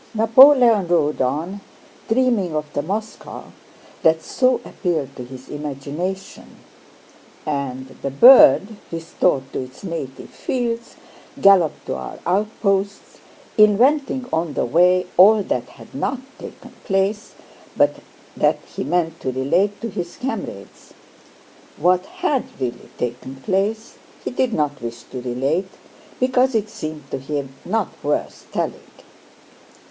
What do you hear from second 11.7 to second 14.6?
to our outposts, inventing on